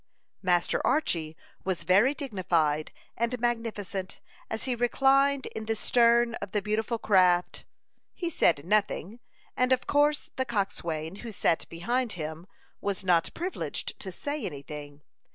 [0.41, 6.61] Master Archy was very dignified and magnificent as he reclined in the stern of the
[6.63, 7.65] beautiful craft.
[8.15, 9.19] He said nothing,
[9.55, 12.47] and of course the coxswain, who sat behind him,
[12.81, 15.03] was not privileged to say any thing.